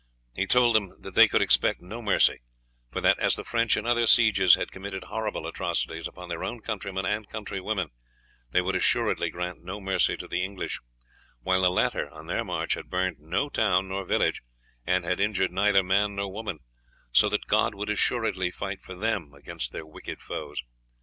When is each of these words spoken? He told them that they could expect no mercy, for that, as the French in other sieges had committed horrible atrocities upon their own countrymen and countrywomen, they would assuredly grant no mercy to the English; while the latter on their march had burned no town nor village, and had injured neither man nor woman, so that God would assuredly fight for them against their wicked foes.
He 0.35 0.47
told 0.47 0.75
them 0.75 0.99
that 0.99 1.13
they 1.13 1.27
could 1.27 1.43
expect 1.43 1.79
no 1.79 2.01
mercy, 2.01 2.39
for 2.91 3.01
that, 3.01 3.19
as 3.19 3.35
the 3.35 3.43
French 3.43 3.77
in 3.77 3.85
other 3.85 4.07
sieges 4.07 4.55
had 4.55 4.71
committed 4.71 5.03
horrible 5.03 5.45
atrocities 5.45 6.07
upon 6.07 6.27
their 6.27 6.43
own 6.43 6.59
countrymen 6.61 7.05
and 7.05 7.29
countrywomen, 7.29 7.91
they 8.49 8.61
would 8.63 8.75
assuredly 8.75 9.29
grant 9.29 9.63
no 9.63 9.79
mercy 9.79 10.17
to 10.17 10.27
the 10.27 10.43
English; 10.43 10.79
while 11.43 11.61
the 11.61 11.69
latter 11.69 12.09
on 12.09 12.25
their 12.25 12.43
march 12.43 12.73
had 12.73 12.89
burned 12.89 13.19
no 13.19 13.47
town 13.47 13.89
nor 13.89 14.03
village, 14.03 14.41
and 14.87 15.05
had 15.05 15.19
injured 15.19 15.51
neither 15.51 15.83
man 15.83 16.15
nor 16.15 16.33
woman, 16.33 16.61
so 17.11 17.29
that 17.29 17.45
God 17.45 17.75
would 17.75 17.91
assuredly 17.91 18.49
fight 18.49 18.81
for 18.81 18.95
them 18.95 19.35
against 19.35 19.71
their 19.71 19.85
wicked 19.85 20.19
foes. 20.19 20.63